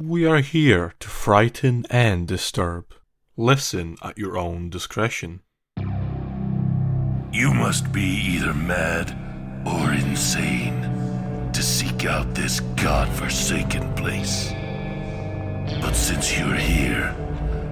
We 0.00 0.26
are 0.26 0.38
here 0.38 0.94
to 1.00 1.08
frighten 1.08 1.84
and 1.90 2.28
disturb. 2.28 2.94
Listen 3.36 3.96
at 4.00 4.16
your 4.16 4.38
own 4.38 4.70
discretion. 4.70 5.40
You 7.32 7.52
must 7.52 7.92
be 7.92 8.02
either 8.02 8.54
mad 8.54 9.10
or 9.66 9.92
insane 9.92 10.82
to 11.52 11.62
seek 11.62 12.04
out 12.04 12.32
this 12.32 12.60
god-forsaken 12.60 13.94
place. 13.94 14.52
But 15.80 15.94
since 15.94 16.38
you're 16.38 16.54
here, 16.54 17.12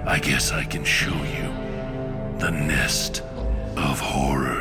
I 0.05 0.19
guess 0.19 0.51
I 0.51 0.65
can 0.65 0.83
show 0.85 1.15
you 1.15 2.39
the 2.41 2.51
nest 2.51 3.23
of 3.77 4.01
horrors. 4.01 4.56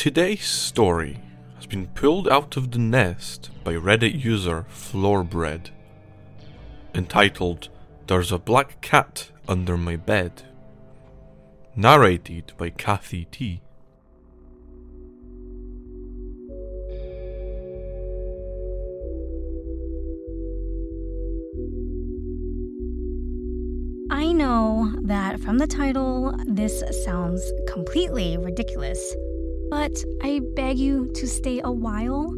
Today's 0.00 0.46
story 0.46 1.18
has 1.56 1.66
been 1.66 1.88
pulled 1.88 2.26
out 2.26 2.56
of 2.56 2.70
the 2.70 2.78
nest 2.78 3.50
by 3.62 3.74
Reddit 3.74 4.24
user 4.24 4.64
Floorbread, 4.70 5.68
entitled 6.94 7.68
There's 8.06 8.32
a 8.32 8.38
Black 8.38 8.80
Cat 8.80 9.30
Under 9.46 9.76
My 9.76 9.96
Bed, 9.96 10.44
narrated 11.76 12.54
by 12.56 12.70
Cathy 12.70 13.26
T. 13.26 13.60
I 24.10 24.32
know 24.32 24.94
that 25.02 25.40
from 25.40 25.58
the 25.58 25.66
title, 25.66 26.34
this 26.46 26.82
sounds 27.04 27.52
completely 27.68 28.38
ridiculous, 28.38 29.14
but 29.70 30.04
I 30.22 30.40
beg 30.56 30.78
you 30.78 31.10
to 31.14 31.26
stay 31.26 31.60
a 31.62 31.70
while. 31.70 32.34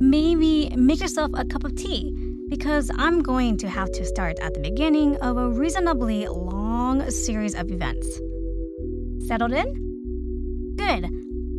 Maybe 0.00 0.70
make 0.76 1.00
yourself 1.00 1.30
a 1.34 1.44
cup 1.44 1.64
of 1.64 1.76
tea, 1.76 2.12
because 2.48 2.90
I'm 2.96 3.22
going 3.22 3.56
to 3.58 3.68
have 3.68 3.90
to 3.92 4.04
start 4.04 4.38
at 4.40 4.54
the 4.54 4.60
beginning 4.60 5.16
of 5.16 5.36
a 5.36 5.48
reasonably 5.48 6.26
long 6.26 7.08
series 7.10 7.54
of 7.54 7.70
events. 7.70 8.20
Settled 9.26 9.52
in? 9.52 10.74
Good. 10.76 11.08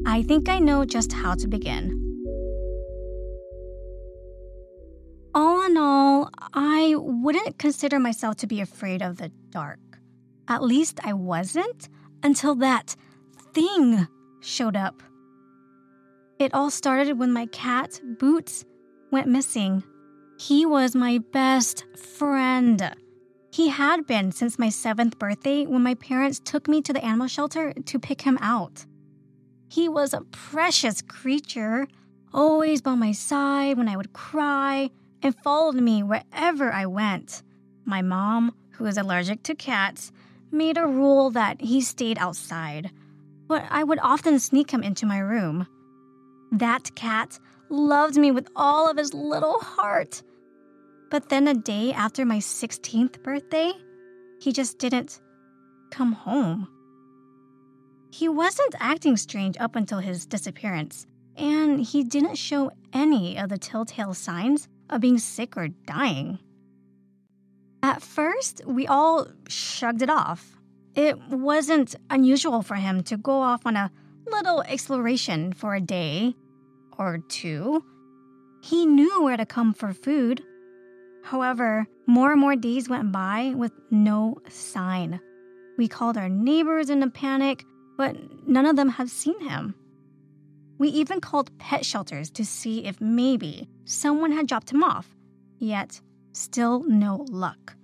I 0.05 0.21
think 0.21 0.49
I 0.49 0.59
know 0.59 0.85
just 0.85 1.13
how 1.13 1.33
to 1.35 1.47
begin. 1.47 2.01
All 5.33 5.65
in 5.65 5.77
all, 5.77 6.29
I 6.53 6.93
wouldn't 6.97 7.57
consider 7.57 7.99
myself 7.99 8.35
to 8.37 8.47
be 8.47 8.61
afraid 8.61 9.01
of 9.01 9.17
the 9.17 9.31
dark. 9.49 9.79
At 10.47 10.61
least 10.61 10.99
I 11.03 11.13
wasn't 11.13 11.89
until 12.21 12.55
that 12.55 12.95
thing 13.53 14.07
showed 14.39 14.75
up. 14.75 15.01
It 16.37 16.53
all 16.53 16.69
started 16.69 17.17
when 17.17 17.31
my 17.31 17.45
cat, 17.47 18.01
Boots, 18.19 18.65
went 19.11 19.27
missing. 19.27 19.83
He 20.37 20.65
was 20.65 20.95
my 20.95 21.19
best 21.31 21.85
friend. 21.95 22.93
He 23.51 23.69
had 23.69 24.05
been 24.05 24.33
since 24.33 24.59
my 24.59 24.67
seventh 24.67 25.17
birthday 25.17 25.65
when 25.65 25.81
my 25.81 25.93
parents 25.93 26.41
took 26.43 26.67
me 26.67 26.81
to 26.81 26.91
the 26.91 27.03
animal 27.03 27.27
shelter 27.27 27.71
to 27.73 27.99
pick 27.99 28.21
him 28.21 28.37
out. 28.41 28.85
He 29.69 29.87
was 29.87 30.13
a 30.13 30.21
precious 30.31 31.01
creature, 31.01 31.87
always 32.33 32.81
by 32.81 32.95
my 32.95 33.13
side 33.13 33.77
when 33.77 33.87
I 33.87 33.95
would 33.95 34.11
cry 34.11 34.89
and 35.23 35.35
followed 35.43 35.75
me 35.75 36.03
wherever 36.03 36.71
I 36.71 36.85
went. 36.85 37.43
My 37.85 38.01
mom, 38.01 38.53
who 38.71 38.85
is 38.85 38.97
allergic 38.97 39.43
to 39.43 39.55
cats, 39.55 40.11
made 40.51 40.77
a 40.77 40.85
rule 40.85 41.29
that 41.31 41.61
he 41.61 41.79
stayed 41.81 42.17
outside, 42.17 42.91
but 43.47 43.65
I 43.69 43.83
would 43.83 43.99
often 44.01 44.39
sneak 44.39 44.71
him 44.71 44.83
into 44.83 45.05
my 45.05 45.19
room. 45.19 45.67
That 46.51 46.95
cat 46.95 47.39
loved 47.69 48.15
me 48.15 48.31
with 48.31 48.47
all 48.55 48.89
of 48.89 48.97
his 48.97 49.13
little 49.13 49.59
heart. 49.59 50.21
But 51.09 51.29
then 51.29 51.47
a 51.47 51.53
day 51.53 51.93
after 51.93 52.25
my 52.25 52.37
16th 52.37 53.21
birthday, 53.23 53.71
he 54.39 54.51
just 54.51 54.79
didn't 54.79 55.21
come 55.91 56.13
home. 56.13 56.67
He 58.11 58.29
wasn't 58.29 58.75
acting 58.79 59.17
strange 59.17 59.57
up 59.59 59.75
until 59.75 59.99
his 59.99 60.25
disappearance, 60.25 61.05
and 61.35 61.81
he 61.81 62.03
didn't 62.03 62.37
show 62.37 62.71
any 62.93 63.37
of 63.37 63.49
the 63.49 63.57
telltale 63.57 64.13
signs 64.13 64.67
of 64.89 65.01
being 65.01 65.17
sick 65.17 65.57
or 65.57 65.67
dying. 65.67 66.39
At 67.83 68.01
first, 68.01 68.61
we 68.65 68.87
all 68.87 69.27
shrugged 69.47 70.01
it 70.01 70.09
off. 70.09 70.57
It 70.95 71.19
wasn't 71.29 71.95
unusual 72.09 72.61
for 72.61 72.75
him 72.75 73.03
to 73.03 73.17
go 73.17 73.41
off 73.41 73.65
on 73.65 73.75
a 73.75 73.91
little 74.27 74.61
exploration 74.61 75.51
for 75.51 75.75
a 75.75 75.81
day 75.81 76.35
or 76.97 77.19
two. 77.27 77.83
He 78.61 78.85
knew 78.85 79.23
where 79.23 79.37
to 79.37 79.45
come 79.45 79.73
for 79.73 79.93
food. 79.93 80.41
However, 81.23 81.85
more 82.07 82.31
and 82.31 82.39
more 82.39 82.55
days 82.55 82.87
went 82.87 83.11
by 83.11 83.53
with 83.55 83.73
no 83.91 84.37
sign. 84.47 85.19
We 85.77 85.87
called 85.89 86.17
our 86.17 86.29
neighbors 86.29 86.89
in 86.89 87.03
a 87.03 87.09
panic, 87.09 87.65
but 87.97 88.15
none 88.47 88.65
of 88.65 88.77
them 88.77 88.89
have 88.89 89.09
seen 89.09 89.39
him. 89.41 89.75
We 90.77 90.89
even 90.89 91.19
called 91.19 91.57
pet 91.57 91.85
shelters 91.85 92.29
to 92.31 92.45
see 92.45 92.85
if 92.85 93.01
maybe 93.01 93.67
someone 93.83 94.31
had 94.31 94.47
dropped 94.47 94.71
him 94.71 94.83
off, 94.83 95.15
yet 95.59 95.99
still 96.31 96.83
no 96.83 97.25
luck. 97.29 97.75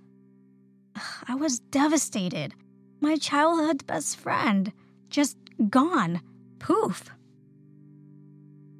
I 1.28 1.34
was 1.34 1.58
devastated. 1.58 2.54
My 3.02 3.16
childhood 3.16 3.84
best 3.88 4.16
friend 4.16 4.72
just 5.10 5.36
gone. 5.68 6.20
Poof. 6.60 7.10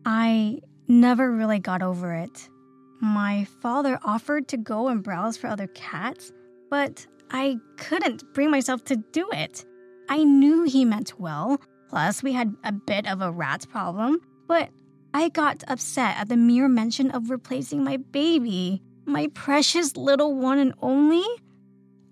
I 0.06 0.60
never 0.86 1.32
really 1.32 1.58
got 1.58 1.82
over 1.82 2.14
it. 2.14 2.48
My 3.00 3.48
father 3.60 3.98
offered 4.04 4.46
to 4.48 4.56
go 4.56 4.86
and 4.86 5.02
browse 5.02 5.36
for 5.36 5.48
other 5.48 5.66
cats, 5.66 6.30
but 6.70 7.04
I 7.32 7.58
couldn't 7.78 8.22
bring 8.32 8.52
myself 8.52 8.84
to 8.84 8.96
do 8.96 9.28
it. 9.32 9.64
I 10.08 10.22
knew 10.22 10.62
he 10.62 10.84
meant 10.84 11.18
well, 11.18 11.60
plus, 11.88 12.22
we 12.22 12.32
had 12.32 12.54
a 12.62 12.70
bit 12.70 13.08
of 13.08 13.22
a 13.22 13.32
rat 13.32 13.66
problem, 13.70 14.20
but 14.46 14.68
I 15.12 15.30
got 15.30 15.64
upset 15.66 16.16
at 16.16 16.28
the 16.28 16.36
mere 16.36 16.68
mention 16.68 17.10
of 17.10 17.28
replacing 17.28 17.82
my 17.82 17.96
baby, 17.96 18.82
my 19.04 19.26
precious 19.34 19.96
little 19.96 20.36
one 20.36 20.60
and 20.60 20.74
only. 20.80 21.24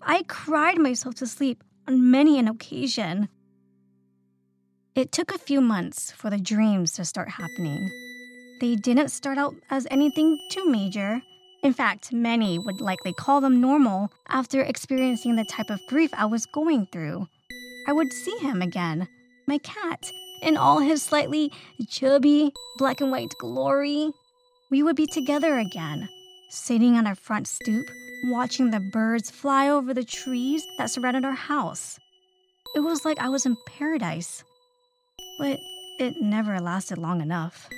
I 0.01 0.23
cried 0.23 0.77
myself 0.77 1.15
to 1.15 1.25
sleep 1.25 1.63
on 1.87 2.11
many 2.11 2.39
an 2.39 2.47
occasion. 2.47 3.29
It 4.95 5.11
took 5.11 5.33
a 5.33 5.37
few 5.37 5.61
months 5.61 6.11
for 6.11 6.29
the 6.29 6.37
dreams 6.37 6.93
to 6.93 7.05
start 7.05 7.29
happening. 7.29 7.89
They 8.59 8.75
didn't 8.75 9.09
start 9.09 9.37
out 9.37 9.55
as 9.69 9.87
anything 9.89 10.37
too 10.51 10.69
major. 10.69 11.21
In 11.63 11.73
fact, 11.73 12.11
many 12.11 12.59
would 12.59 12.81
likely 12.81 13.13
call 13.13 13.41
them 13.41 13.61
normal 13.61 14.11
after 14.29 14.61
experiencing 14.61 15.35
the 15.35 15.45
type 15.45 15.69
of 15.69 15.79
grief 15.87 16.11
I 16.13 16.25
was 16.25 16.45
going 16.45 16.87
through. 16.91 17.27
I 17.87 17.93
would 17.93 18.11
see 18.11 18.37
him 18.39 18.61
again, 18.61 19.07
my 19.47 19.57
cat, 19.59 20.11
in 20.41 20.57
all 20.57 20.79
his 20.79 21.01
slightly 21.01 21.51
chubby 21.89 22.51
black 22.77 23.01
and 23.01 23.11
white 23.11 23.33
glory. 23.39 24.11
We 24.69 24.83
would 24.83 24.95
be 24.95 25.07
together 25.07 25.57
again, 25.57 26.09
sitting 26.49 26.95
on 26.95 27.07
our 27.07 27.15
front 27.15 27.47
stoop, 27.47 27.89
watching 28.25 28.71
the 28.71 28.79
birds 28.79 29.29
fly 29.29 29.69
over 29.69 29.93
the 29.93 30.03
trees 30.03 30.65
that 30.77 30.89
surrounded 30.89 31.25
our 31.25 31.33
house. 31.33 31.99
It 32.75 32.79
was 32.79 33.05
like 33.05 33.19
I 33.19 33.29
was 33.29 33.45
in 33.45 33.57
paradise. 33.65 34.43
But 35.39 35.59
it 35.99 36.21
never 36.21 36.59
lasted 36.59 36.97
long 36.97 37.21
enough. 37.21 37.69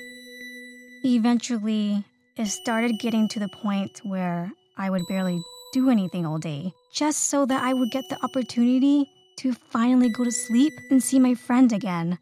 Eventually, 1.03 2.03
it 2.37 2.47
started 2.47 2.99
getting 2.99 3.27
to 3.29 3.39
the 3.39 3.49
point 3.49 4.01
where 4.03 4.51
I 4.77 4.89
would 4.89 5.07
barely 5.07 5.41
do 5.73 5.89
anything 5.89 6.25
all 6.25 6.37
day, 6.37 6.73
just 6.93 7.29
so 7.29 7.45
that 7.45 7.63
I 7.63 7.73
would 7.73 7.91
get 7.91 8.07
the 8.09 8.23
opportunity 8.23 9.09
to 9.37 9.53
finally 9.53 10.09
go 10.09 10.23
to 10.23 10.31
sleep 10.31 10.73
and 10.89 11.01
see 11.01 11.19
my 11.19 11.33
friend 11.33 11.71
again. 11.73 12.19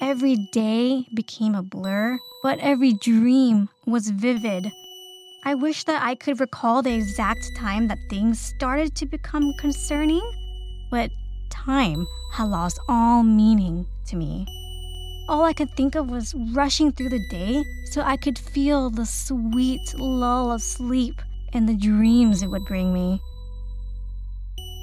Every 0.00 0.36
day 0.52 1.06
became 1.14 1.54
a 1.54 1.62
blur, 1.62 2.18
but 2.42 2.58
every 2.60 2.92
dream 2.92 3.68
was 3.86 4.10
vivid. 4.10 4.70
I 5.44 5.54
wish 5.54 5.84
that 5.84 6.02
I 6.02 6.14
could 6.14 6.40
recall 6.40 6.82
the 6.82 6.94
exact 6.94 7.54
time 7.56 7.88
that 7.88 7.98
things 8.10 8.40
started 8.40 8.94
to 8.96 9.06
become 9.06 9.52
concerning, 9.54 10.22
but 10.90 11.10
time 11.48 12.06
had 12.32 12.44
lost 12.44 12.80
all 12.88 13.22
meaning 13.22 13.86
to 14.08 14.16
me. 14.16 14.46
All 15.28 15.44
I 15.44 15.52
could 15.52 15.70
think 15.76 15.94
of 15.94 16.10
was 16.10 16.34
rushing 16.52 16.90
through 16.90 17.10
the 17.10 17.28
day 17.30 17.62
so 17.92 18.02
I 18.02 18.16
could 18.16 18.38
feel 18.38 18.90
the 18.90 19.06
sweet 19.06 19.94
lull 19.96 20.50
of 20.50 20.60
sleep 20.60 21.22
and 21.52 21.68
the 21.68 21.76
dreams 21.76 22.42
it 22.42 22.48
would 22.48 22.64
bring 22.64 22.92
me. 22.92 23.20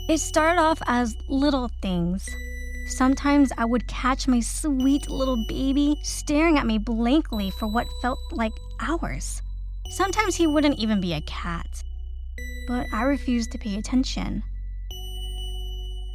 It 0.07 0.19
started 0.19 0.61
off 0.61 0.81
as 0.87 1.15
little 1.27 1.69
things. 1.81 2.29
Sometimes 2.87 3.51
I 3.57 3.65
would 3.65 3.87
catch 3.87 4.27
my 4.27 4.39
sweet 4.39 5.09
little 5.09 5.43
baby 5.47 5.95
staring 6.03 6.57
at 6.57 6.67
me 6.67 6.77
blankly 6.77 7.49
for 7.49 7.67
what 7.67 7.87
felt 8.01 8.19
like 8.31 8.53
hours. 8.79 9.41
Sometimes 9.89 10.35
he 10.35 10.47
wouldn't 10.47 10.79
even 10.79 10.99
be 10.99 11.13
a 11.13 11.21
cat. 11.21 11.83
But 12.67 12.87
I 12.91 13.03
refused 13.03 13.51
to 13.51 13.57
pay 13.57 13.77
attention. 13.77 14.43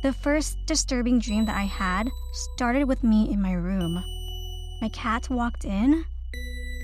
The 0.03 0.13
first 0.13 0.57
disturbing 0.67 1.19
dream 1.19 1.45
that 1.45 1.57
I 1.57 1.65
had 1.65 2.11
started 2.33 2.85
with 2.85 3.05
me 3.05 3.31
in 3.31 3.41
my 3.41 3.53
room. 3.53 4.03
My 4.81 4.89
cat 4.89 5.29
walked 5.29 5.65
in, 5.65 6.05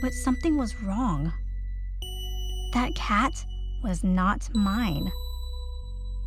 but 0.03 0.13
something 0.13 0.59
was 0.59 0.83
wrong. 0.83 1.33
That 2.75 2.95
cat 2.95 3.33
was 3.83 4.05
not 4.05 4.49
mine. 4.55 5.11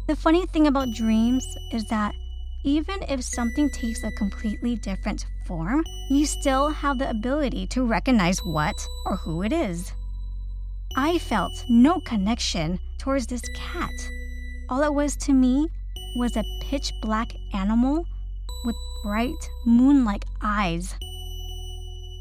The 0.08 0.16
funny 0.16 0.48
thing 0.48 0.66
about 0.66 0.92
dreams 0.92 1.46
is 1.72 1.86
that 1.90 2.16
even 2.64 3.04
if 3.08 3.24
something 3.24 3.70
takes 3.70 4.04
a 4.04 4.12
completely 4.12 4.76
different 4.76 5.26
form, 5.46 5.86
you 6.10 6.26
still 6.26 6.70
have 6.70 6.98
the 6.98 7.10
ability 7.10 7.68
to 7.68 7.86
recognize 7.86 8.40
what 8.40 8.76
or 9.06 9.16
who 9.16 9.44
it 9.44 9.54
is. 9.54 9.94
I 10.96 11.20
felt 11.20 11.66
no 11.70 12.00
connection 12.00 12.80
towards 12.98 13.28
this 13.28 13.44
cat. 13.54 13.94
All 14.70 14.82
it 14.84 14.94
was 14.94 15.16
to 15.18 15.34
me 15.34 15.68
was 16.16 16.36
a 16.36 16.44
pitch 16.62 16.92
black 17.02 17.32
animal 17.54 18.06
with 18.66 18.76
bright 19.04 19.50
moon 19.66 20.04
like 20.04 20.26
eyes. 20.42 20.96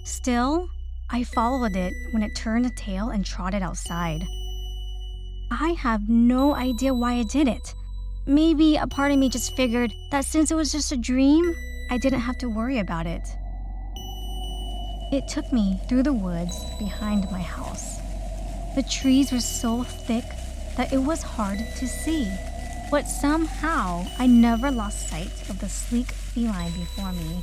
Still, 0.05 0.69
I 1.11 1.25
followed 1.25 1.77
it 1.77 1.95
when 2.13 2.23
it 2.23 2.37
turned 2.37 2.67
a 2.67 2.71
tail 2.71 3.11
and 3.11 3.25
trotted 3.25 3.63
outside. 3.63 4.27
I 5.51 5.75
have 5.79 6.09
no 6.09 6.55
idea 6.55 6.93
why 6.93 7.15
I 7.15 7.23
did 7.23 7.49
it. 7.49 7.75
Maybe 8.27 8.77
a 8.77 8.87
part 8.87 9.13
of 9.13 9.19
me 9.19 9.31
just 9.31 9.57
figured 9.57 9.93
that 10.11 10.27
since 10.27 10.51
it 10.51 10.55
was 10.55 10.71
just 10.71 10.93
a 10.93 10.97
dream, 10.97 11.55
I 11.91 11.97
didn't 11.97 12.21
have 12.21 12.37
to 12.39 12.51
worry 12.51 12.79
about 12.79 13.07
it. 13.07 13.23
It 15.11 15.27
took 15.27 15.51
me 15.51 15.81
through 15.89 16.03
the 16.03 16.13
woods 16.13 16.63
behind 16.79 17.31
my 17.31 17.41
house. 17.41 18.01
The 18.79 18.85
trees 18.85 19.33
were 19.33 19.41
so 19.41 19.83
thick 19.83 20.23
that 20.77 20.93
it 20.93 20.99
was 20.99 21.21
hard 21.21 21.59
to 21.59 21.89
see, 21.89 22.31
but 22.93 23.09
somehow 23.09 24.07
I 24.21 24.29
never 24.29 24.71
lost 24.71 25.11
sight 25.11 25.51
of 25.51 25.59
the 25.59 25.69
sleek 25.69 26.07
feline 26.13 26.71
before 26.71 27.11
me. 27.11 27.43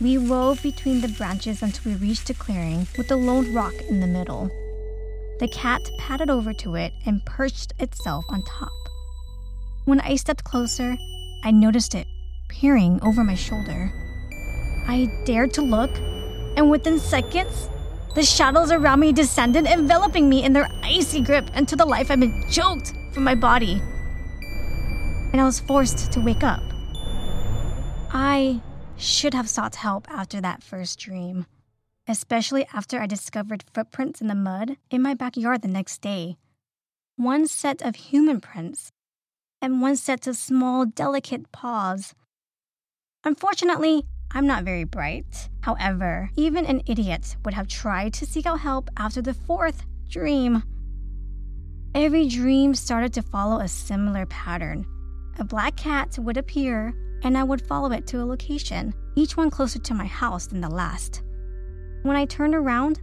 We 0.00 0.16
wove 0.16 0.62
between 0.62 1.02
the 1.02 1.08
branches 1.08 1.60
until 1.60 1.92
we 1.92 1.98
reached 1.98 2.30
a 2.30 2.32
clearing 2.32 2.86
with 2.96 3.10
a 3.10 3.16
lone 3.16 3.52
rock 3.52 3.74
in 3.90 4.00
the 4.00 4.06
middle. 4.06 4.50
The 5.40 5.48
cat 5.48 5.90
padded 5.98 6.30
over 6.30 6.54
to 6.54 6.76
it 6.76 6.94
and 7.04 7.22
perched 7.26 7.74
itself 7.78 8.24
on 8.30 8.42
top. 8.44 8.72
When 9.84 10.00
I 10.00 10.16
stepped 10.16 10.42
closer, 10.42 10.96
I 11.44 11.50
noticed 11.50 11.94
it 11.94 12.06
peering 12.48 12.98
over 13.02 13.22
my 13.24 13.34
shoulder. 13.34 13.92
I 14.86 15.06
dared 15.26 15.52
to 15.52 15.60
look, 15.60 15.94
and 16.56 16.70
within 16.70 16.98
seconds, 16.98 17.68
the 18.18 18.24
shadows 18.24 18.72
around 18.72 18.98
me 18.98 19.12
descended, 19.12 19.64
enveloping 19.64 20.28
me 20.28 20.42
in 20.42 20.52
their 20.52 20.68
icy 20.82 21.20
grip 21.20 21.48
until 21.54 21.78
the 21.78 21.86
life 21.86 22.08
had 22.08 22.18
been 22.18 22.44
choked 22.50 22.92
from 23.12 23.22
my 23.22 23.36
body. 23.36 23.80
And 25.32 25.40
I 25.40 25.44
was 25.44 25.60
forced 25.60 26.10
to 26.10 26.20
wake 26.20 26.42
up. 26.42 26.60
I 28.10 28.60
should 28.96 29.34
have 29.34 29.48
sought 29.48 29.76
help 29.76 30.10
after 30.10 30.40
that 30.40 30.64
first 30.64 30.98
dream, 30.98 31.46
especially 32.08 32.66
after 32.74 33.00
I 33.00 33.06
discovered 33.06 33.62
footprints 33.72 34.20
in 34.20 34.26
the 34.26 34.34
mud 34.34 34.78
in 34.90 35.00
my 35.00 35.14
backyard 35.14 35.62
the 35.62 35.68
next 35.68 36.00
day. 36.00 36.38
One 37.14 37.46
set 37.46 37.82
of 37.82 37.94
human 37.94 38.40
prints 38.40 38.90
and 39.62 39.80
one 39.80 39.94
set 39.94 40.26
of 40.26 40.36
small, 40.36 40.86
delicate 40.86 41.52
paws. 41.52 42.16
Unfortunately, 43.22 44.06
I'm 44.32 44.46
not 44.46 44.64
very 44.64 44.84
bright. 44.84 45.48
However, 45.60 46.30
even 46.36 46.66
an 46.66 46.82
idiot 46.86 47.36
would 47.44 47.54
have 47.54 47.66
tried 47.66 48.12
to 48.14 48.26
seek 48.26 48.46
out 48.46 48.60
help 48.60 48.90
after 48.96 49.22
the 49.22 49.34
fourth 49.34 49.84
dream. 50.08 50.62
Every 51.94 52.28
dream 52.28 52.74
started 52.74 53.12
to 53.14 53.22
follow 53.22 53.60
a 53.60 53.68
similar 53.68 54.26
pattern. 54.26 54.86
A 55.38 55.44
black 55.44 55.76
cat 55.76 56.18
would 56.18 56.36
appear, 56.36 56.92
and 57.22 57.38
I 57.38 57.44
would 57.44 57.66
follow 57.66 57.90
it 57.92 58.06
to 58.08 58.22
a 58.22 58.26
location, 58.26 58.92
each 59.16 59.36
one 59.36 59.50
closer 59.50 59.78
to 59.78 59.94
my 59.94 60.06
house 60.06 60.46
than 60.46 60.60
the 60.60 60.68
last. 60.68 61.22
When 62.02 62.16
I 62.16 62.26
turned 62.26 62.54
around, 62.54 63.00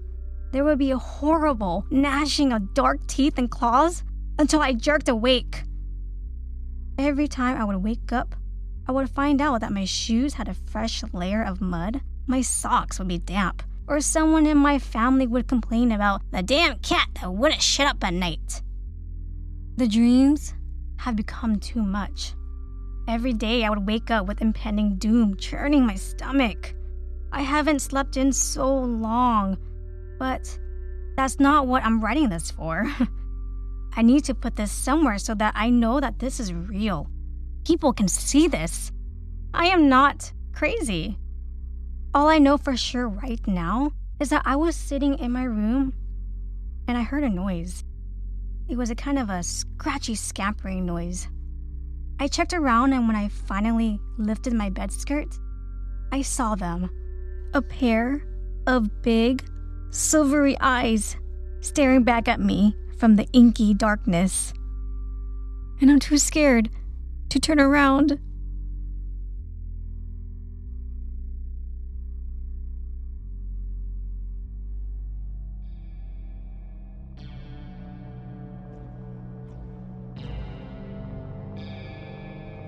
there 0.52 0.64
would 0.64 0.78
be 0.78 0.92
a 0.92 0.98
horrible 0.98 1.86
gnashing 1.90 2.54
of 2.54 2.74
dark 2.74 3.06
teeth 3.08 3.38
and 3.38 3.50
claws 3.50 4.04
until 4.38 4.62
I 4.62 4.74
jerked 4.74 5.10
awake. 5.10 5.64
Every 6.98 7.28
time 7.28 7.58
I 7.58 7.66
would 7.66 7.84
wake 7.84 8.14
up, 8.14 8.36
I 8.88 8.92
would 8.92 9.10
find 9.10 9.42
out 9.42 9.62
that 9.62 9.72
my 9.72 9.86
shoes 9.86 10.36
had 10.36 10.48
a 10.48 10.54
fresh 10.54 11.04
layer 11.12 11.44
of 11.44 11.62
mud, 11.62 12.02
my 12.28 12.42
socks 12.42 13.00
would 13.00 13.08
be 13.08 13.18
damp, 13.18 13.64
or 13.88 14.00
someone 14.00 14.46
in 14.46 14.58
my 14.58 14.78
family 14.80 15.26
would 15.26 15.48
complain 15.48 15.92
about 15.92 16.22
the 16.32 16.44
damn 16.44 16.78
cat 16.80 17.10
that 17.20 17.34
wouldn't 17.34 17.62
shut 17.62 17.88
up 17.88 18.04
at 18.04 18.14
night. 18.14 18.62
The 19.78 19.88
dreams 19.88 20.54
have 20.98 21.16
become 21.16 21.60
too 21.60 21.82
much. 21.82 22.34
Every 23.08 23.34
day 23.34 23.64
I 23.64 23.70
would 23.70 23.86
wake 23.86 24.10
up 24.10 24.28
with 24.28 24.42
impending 24.42 24.98
doom 24.98 25.36
churning 25.38 25.86
my 25.86 25.96
stomach. 25.96 26.74
I 27.32 27.42
haven't 27.42 27.82
slept 27.82 28.18
in 28.18 28.32
so 28.32 28.74
long, 28.76 29.58
but 30.18 30.58
that's 31.16 31.40
not 31.40 31.68
what 31.68 31.84
I'm 31.84 32.02
writing 32.02 32.30
this 32.30 32.52
for. 32.52 32.86
I 33.96 34.02
need 34.02 34.26
to 34.26 34.36
put 34.36 34.56
this 34.56 34.72
somewhere 34.72 35.18
so 35.18 35.34
that 35.36 35.54
I 35.56 35.70
know 35.70 36.00
that 36.00 36.20
this 36.20 36.40
is 36.40 36.54
real. 36.54 37.10
People 37.66 37.94
can 37.94 38.08
see 38.08 38.48
this. 38.48 38.92
I 39.54 39.66
am 39.68 39.90
not 39.90 40.32
crazy. 40.54 41.18
All 42.14 42.30
I 42.30 42.38
know 42.38 42.58
for 42.58 42.78
sure 42.78 43.10
right 43.10 43.46
now 43.48 43.92
is 44.20 44.30
that 44.30 44.44
I 44.46 44.56
was 44.56 44.76
sitting 44.76 45.18
in 45.18 45.32
my 45.32 45.44
room 45.44 45.94
and 46.88 46.98
I 46.98 47.02
heard 47.02 47.24
a 47.24 47.30
noise. 47.30 47.84
It 48.70 48.78
was 48.78 48.90
a 48.90 48.96
kind 48.96 49.18
of 49.18 49.30
a 49.30 49.44
scratchy, 49.44 50.16
scampering 50.16 50.86
noise. 50.86 51.28
I 52.20 52.28
checked 52.28 52.54
around, 52.54 52.94
and 52.94 53.08
when 53.08 53.16
I 53.16 53.28
finally 53.28 54.00
lifted 54.18 54.54
my 54.54 54.70
bed 54.70 54.92
skirt, 54.92 55.28
I 56.12 56.22
saw 56.22 56.56
them 56.56 56.90
a 57.54 57.62
pair 57.62 58.26
of 58.68 59.02
big, 59.02 59.44
silvery 59.90 60.56
eyes 60.62 61.18
staring 61.60 62.04
back 62.04 62.28
at 62.28 62.40
me 62.40 62.76
from 62.98 63.16
the 63.16 63.28
inky 63.34 63.74
darkness. 63.74 64.54
And 65.82 65.92
I'm 65.92 66.00
too 66.00 66.18
scared 66.18 66.70
to 67.36 67.40
turn 67.42 67.60
around. 67.60 68.18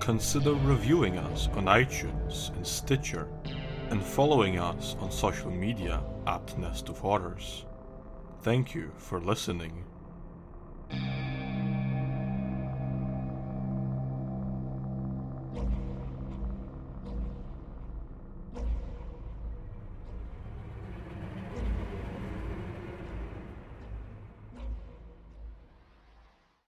Consider 0.00 0.52
reviewing 0.52 1.16
us 1.18 1.48
on 1.54 1.64
iTunes 1.64 2.54
and 2.54 2.66
Stitcher, 2.66 3.26
and 3.88 4.02
following 4.02 4.58
us 4.58 4.96
on 5.00 5.10
social 5.10 5.50
media 5.50 6.02
at 6.26 6.58
Nest 6.58 6.90
of 6.90 6.98
Horrors. 6.98 7.64
Thank 8.42 8.74
you 8.74 8.92
for 8.98 9.18
listening. 9.18 9.84